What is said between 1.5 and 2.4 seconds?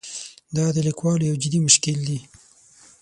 مشکل دی.